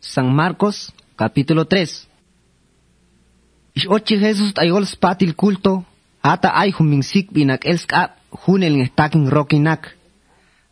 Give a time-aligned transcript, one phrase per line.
[0.00, 2.06] San Marcos, capítulo 3.
[3.76, 5.84] Ixochi Jesus tayol spatil culto,
[6.24, 9.92] ata ay humingsik binak elskap hunel ng taking rokinak.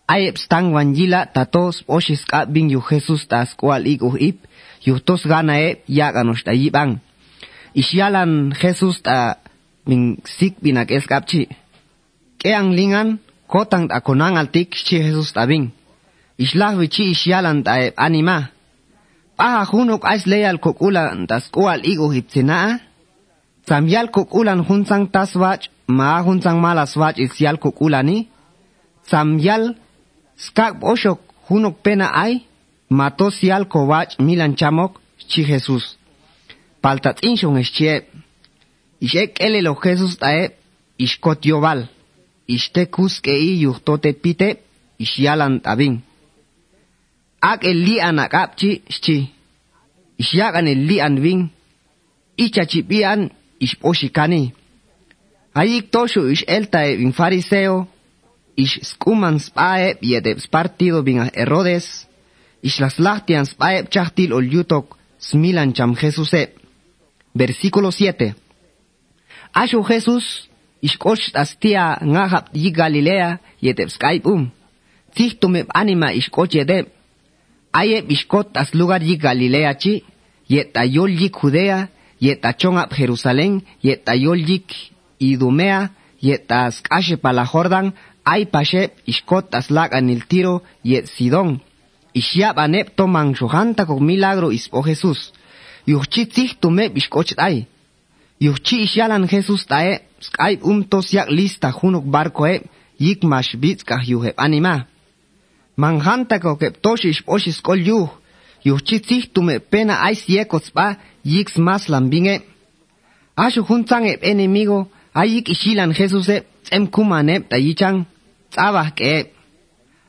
[0.04, 4.44] Ayep stang wanjila tatos oshis kap bin yu Jesus tas kual ik uh ip,
[4.84, 7.00] yuhtos gana e yak anos tayibang.
[7.72, 9.40] Isyalan Jesus ta
[9.88, 11.48] mingsik binak elskapchi.
[12.40, 15.72] Keang lingan, kotang akonang altik si Jesus tabing.
[16.36, 18.53] Islah wichi isyalan ta anima.
[19.36, 22.78] Paha hunok ais leyal kokulan tas kual igu hitsinaa.
[23.68, 25.64] Samyal kokulan hunsang taswach,
[25.96, 28.18] ma hunsang malaswach isyal kokulani.
[29.10, 29.64] Samyal
[30.44, 32.34] skak oshok hunok pena ay,
[32.98, 34.92] mato sial kowach milan chamok,
[35.30, 35.84] chi Jesus.
[36.82, 37.94] Paltat inshong eschie.
[39.00, 40.42] Ishek elelo Jesus tae,
[40.98, 41.80] ishkot yobal.
[42.46, 44.48] Ishte kuske i yuhtote pite,
[44.98, 45.96] ishyalan tabing.
[47.52, 49.18] ak el li an akapchi sti
[50.22, 51.40] ishyak an el li an vin
[52.44, 53.20] ichachipi an
[55.60, 57.86] ayik toshu ish elta e vin fariseo.
[58.56, 62.06] Ish skuman spae e biete partido vin erodes
[62.62, 64.86] ish las lahtian spae e chahtil ol yutok
[65.18, 66.50] smilan cham jesusep
[67.34, 68.34] versículo 7
[69.52, 70.48] ashu jesus
[70.82, 74.50] ishkosh astia ngahap yi galilea yetepskaipum
[75.14, 76.86] tihtumep anima ishkoch yedep
[77.74, 78.04] yedeb.
[78.04, 80.02] Ayeb ish kot as lugar yi Galilea chi,
[80.48, 81.88] yet ayol yik Judea,
[82.20, 84.72] yet achongap Jerusalén, yet ayol yik
[85.20, 87.92] Idumea, yet as kashe pala Jordan,
[88.24, 91.60] ay pashe ishkot as lag anil tiro, yet Sidón.
[92.14, 95.32] Ishiab anep toman shuhanta kog milagro ispo Jesús.
[95.86, 97.66] Yuchchi tzich tumeb ishkoch ay.
[98.40, 102.62] Yuchchi isyalan Jesús tae, skype um tos yak lista hunok barco e,
[102.98, 104.86] yik mash bitskah yuheb anima.
[105.76, 108.08] Manjanta ko kep tosh ishposh iskol yuh,
[108.64, 112.42] yuchchi tzich tume pena ay siekots ba, yiks mas lambinge.
[113.36, 118.06] Ashu huntang eb enemigo, ayik ishilan Jesus e, em kumanep ta yichang,
[118.50, 119.30] tzabah ke.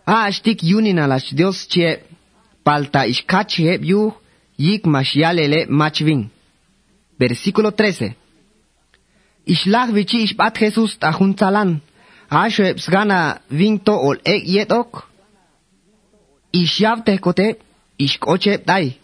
[0.06, 2.00] A ashtik yunin alash Dios chie,
[2.64, 4.14] palta ishkach eb yuh,
[4.58, 6.30] yik mashialele machvin.
[7.20, 8.14] Versículo 13.
[9.48, 11.82] Ishlach vichi ishbat Jesus ta huntzalan,
[12.30, 15.15] ashu sgana vinto ol ek yetok,
[16.62, 17.48] Ixyabtehcote,
[18.06, 18.98] Ixcoche tai.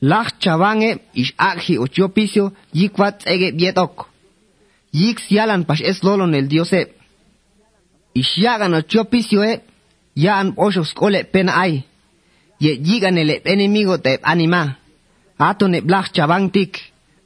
[0.00, 4.06] Lach chabange, Ixaji ochiopicio, Yikwat ege bietok.
[4.92, 6.80] Yix yalan pash es lolon el diose.
[8.14, 9.60] Ixyagan ochiopicio e,
[10.14, 11.84] Yan oshos cole pena ay.
[12.58, 14.78] Ye yigan el enemigo te anima.
[15.38, 16.78] Ato ne blach chabantik,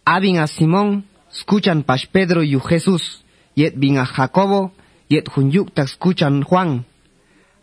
[0.05, 4.73] Abin a Simón, escuchan pash Pedro y Jesús, yet bin a Jacobo,
[5.09, 6.85] yet junyuk escuchan Juan.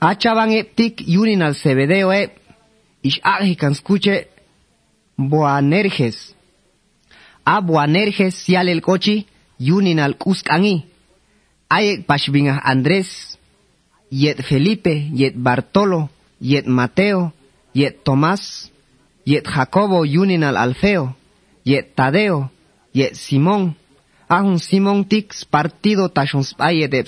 [0.01, 2.33] Achaban eptik yunin al Zebedeo e,
[3.03, 4.29] ish agikan escuche
[5.15, 6.35] Boanerges.
[7.45, 9.27] A Boanerges sial el cochi,
[9.59, 10.85] yunin al Cuscangi.
[11.69, 13.37] Ayek pashbingah Andrés,
[14.09, 16.09] yet Felipe, yet Bartolo,
[16.39, 17.31] yet Mateo,
[17.73, 18.71] yet Tomás,
[19.23, 21.15] yet Jacobo yunin al Alfeo,
[21.63, 22.49] yet Tadeo,
[22.91, 23.75] yet Simón,
[24.27, 27.05] ahun Simón tix partido tashon spaye de.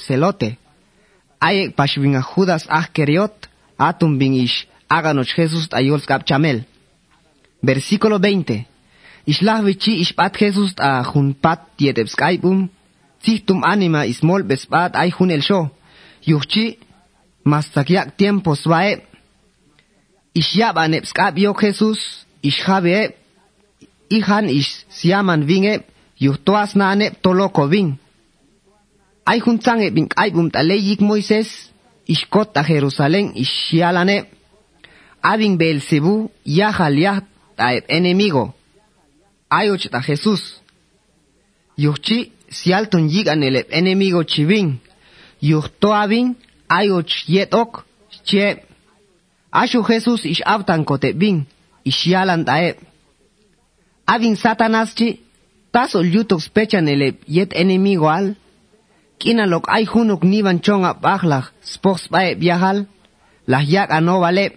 [1.44, 3.36] Ayek pashbingah Judas Ascariot,
[3.76, 6.64] atum bin ish áganos Jesús ayol skap chamel.
[7.60, 8.64] Versículo 20.
[9.28, 12.70] Islah vichi ishpat Jesús a junpat yedeb skaipum,
[13.24, 15.72] Sichtum anima ismol bespat ay hun el show.
[16.24, 16.80] Yuchi,
[17.44, 19.04] mastakyak tiempo swae.
[20.36, 22.00] Ishyab anep skap yo Jesús,
[22.44, 23.16] ishabe,
[24.10, 25.84] ihan ish siaman vinge,
[26.20, 28.00] yuhtoas na anep toloko ving.
[29.26, 31.72] Ay juntzange bin kaibum taleyik Moisés,
[32.08, 34.26] ishkot a Jerusalén ishialane.
[35.22, 37.22] Abin Beelzebú, yahal yah
[37.56, 38.54] taeb enemigo.
[39.50, 40.62] Ayoch ta Jesús.
[41.78, 44.80] Yuchi, si alton yigan el enemigo chivin.
[45.42, 46.36] Yuhto abin,
[46.68, 47.86] ayoch yetok,
[48.26, 48.64] che.
[49.52, 51.46] Ashu Jesús ish avtan kote bin,
[51.86, 52.76] ishialan taeb.
[54.06, 55.22] Abin Satanás chi,
[55.72, 58.36] tas ol yutok spechan el yet enemigo al.
[59.24, 62.78] Kina lok ay hunok niban chonga baklach, spox bae viajal,
[63.48, 64.54] las yak ano valeb.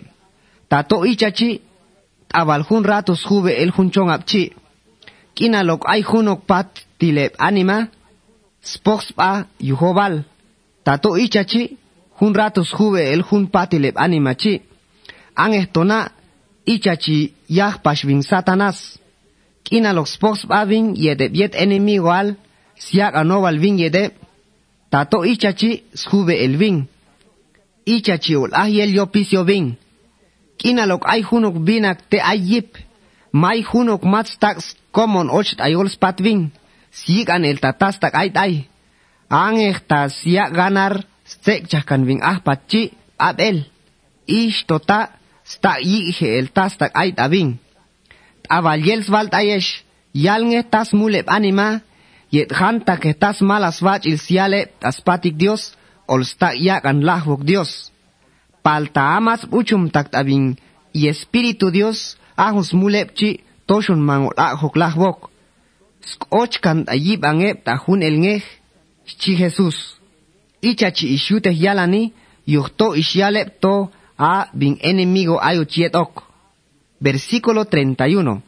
[0.68, 1.60] tato ichachi,
[2.32, 4.52] abal hun ratos jube el junchong apchi.
[5.36, 6.66] Kina lok ay hunok pat
[6.98, 7.86] tilep anima,
[8.60, 10.24] spox pa yuhobal.
[10.84, 11.78] Tato ichachi,
[12.18, 14.62] hun ratos jube el hun patilep anima chi.
[15.36, 16.10] Ang estona,
[16.66, 18.98] ichachi yah pashvin satanas.
[19.62, 22.34] Kina lok spox pa vin yedep yet enemigo al,
[22.74, 24.25] siak anoval vin yedep.
[24.91, 26.87] Tato ichachi jube el vin.
[27.85, 29.77] Ichachi ol ahiel yo pisio vin.
[30.59, 32.77] Kinalok ay hunok binak te ay yip.
[33.33, 36.50] May hunok mats tax common och ayol spatving.
[36.91, 38.53] Siik an el tatas tak ay tay.
[39.29, 43.67] Angeh ta siya ganar stek chahkan ving ah pachi abel.
[44.27, 45.11] Ish tota
[45.44, 47.59] sta yikhe el tas tak ay tabing.
[48.49, 49.85] Avalyels valt ayesh.
[50.15, 51.83] Yalnge tas mulep anima.
[52.31, 54.19] Yet hanta que tas malas vach il
[55.05, 55.76] patik Dios.
[56.08, 57.02] Ol sta yak an
[57.44, 57.93] Dios.
[58.62, 60.56] Palta amas uchum tak tabing.
[60.93, 65.31] Y Espíritu Dios ahus mulepchi toshun mangol ahok lahvok.
[66.02, 68.43] Skoch kan ayib angep ta hun el ngej.
[69.05, 69.99] Chi Jesús.
[70.62, 72.12] Ichachi ishute yalani.
[72.46, 76.23] Yuhto ishyalep to a bin enemigo ayo chietok.
[77.00, 78.43] Versículo 31.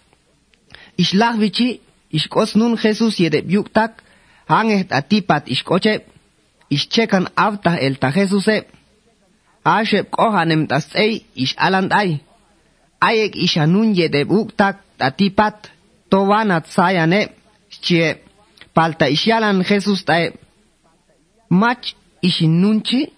[0.96, 1.80] Ishlahvichi,
[2.12, 4.02] ishkos nun Jesús yedep yuktak,
[4.46, 6.05] hanget atipat ishkoche,
[6.70, 8.66] ischekan avta el ta Jesuse,
[9.64, 12.20] ashep kohanem tas ei ish alandai,
[13.00, 15.70] ayek ishanun yedep uktak atipat,
[16.10, 17.20] towanat sayane,
[17.84, 18.22] chie,
[18.75, 20.32] palta ishyalan Jesús tae,
[21.50, 21.84] mach
[22.22, 23.12] ishinunchi,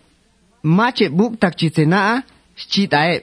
[0.63, 2.23] mache buktak chitsenaa,
[2.57, 3.15] chitae,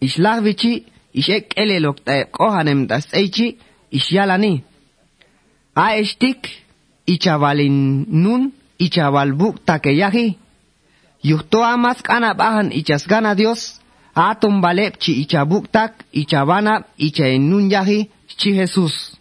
[0.00, 0.72] ishlahvichi,
[1.14, 3.58] ishek elelok tae kohanem tas eichi,
[5.80, 5.96] ishyalani.
[5.96, 6.48] A estik,
[7.06, 10.36] ichavalin nun, ichaval buk takeyahi.
[11.22, 13.80] Yuhto amas kana bahan ichasgana Dios,
[14.14, 19.19] atom balep chi ichabuktak, ichabana, icha nun yahi, chi Jesús.